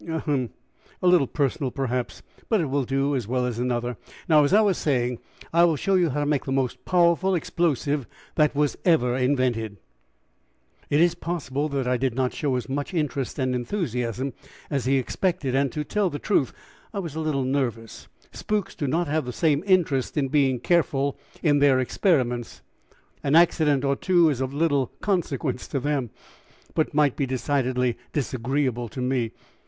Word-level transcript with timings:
"Ahem! 0.09 0.49
a 1.03 1.05
little 1.07 1.27
personal, 1.27 1.69
perhaps, 1.69 2.23
but 2.49 2.59
it 2.59 2.65
will 2.71 2.85
do 2.85 3.15
as 3.15 3.27
well 3.27 3.45
as 3.45 3.59
another. 3.59 3.97
Now, 4.27 4.43
as 4.43 4.51
I 4.51 4.61
was 4.61 4.79
saying, 4.79 5.19
I 5.53 5.63
will 5.63 5.75
show 5.75 5.93
you 5.93 6.09
how 6.09 6.21
to 6.21 6.25
make 6.25 6.45
the 6.45 6.51
most 6.51 6.83
powerful 6.85 7.35
explosive 7.35 8.07
that 8.33 8.55
was 8.55 8.75
ever 8.83 9.15
invented." 9.15 9.77
It 10.89 11.01
is 11.01 11.13
possible 11.13 11.69
that 11.69 11.87
I 11.87 11.97
did 11.97 12.15
not 12.15 12.33
show 12.33 12.55
as 12.55 12.67
much 12.67 12.95
interest 12.95 13.37
and 13.37 13.53
enthusiasm 13.53 14.33
as 14.71 14.85
he 14.85 14.95
expected, 14.97 15.53
and 15.53 15.71
to 15.71 15.83
tell 15.83 16.09
the 16.09 16.17
truth 16.17 16.51
I 16.95 16.97
was 16.97 17.13
a 17.13 17.19
little 17.19 17.43
nervous. 17.43 18.07
Spooks 18.31 18.73
do 18.73 18.87
not 18.87 19.07
have 19.07 19.25
the 19.25 19.31
same 19.31 19.63
interest 19.67 20.17
in 20.17 20.29
being 20.29 20.59
careful 20.59 21.15
in 21.43 21.59
their 21.59 21.79
experiments 21.79 22.63
an 23.23 23.35
accident 23.35 23.85
or 23.85 23.95
two 23.95 24.29
is 24.31 24.41
of 24.41 24.51
little 24.51 24.87
consequence 24.99 25.67
to 25.67 25.79
them, 25.79 26.09
but 26.73 26.95
might 26.95 27.15
be 27.15 27.27
decidedly 27.27 27.99
disagreeable 28.13 28.89
to 28.89 28.99
me. 28.99 29.33